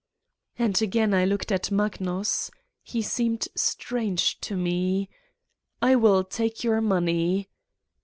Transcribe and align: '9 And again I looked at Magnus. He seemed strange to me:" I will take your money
'9 0.57 0.65
And 0.65 0.81
again 0.81 1.13
I 1.13 1.25
looked 1.25 1.51
at 1.51 1.69
Magnus. 1.69 2.49
He 2.81 3.03
seemed 3.03 3.47
strange 3.53 4.39
to 4.41 4.57
me:" 4.57 5.09
I 5.79 5.95
will 5.95 6.23
take 6.23 6.63
your 6.63 6.81
money 6.81 7.49